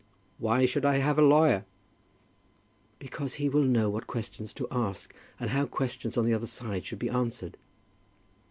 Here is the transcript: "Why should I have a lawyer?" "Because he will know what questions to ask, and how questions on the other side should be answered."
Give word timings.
"Why 0.39 0.65
should 0.65 0.83
I 0.83 0.97
have 0.97 1.19
a 1.19 1.21
lawyer?" 1.21 1.63
"Because 2.97 3.35
he 3.35 3.49
will 3.49 3.61
know 3.61 3.87
what 3.87 4.07
questions 4.07 4.51
to 4.53 4.67
ask, 4.71 5.13
and 5.39 5.51
how 5.51 5.67
questions 5.67 6.17
on 6.17 6.25
the 6.25 6.33
other 6.33 6.47
side 6.47 6.85
should 6.87 6.97
be 6.97 7.07
answered." 7.11 7.55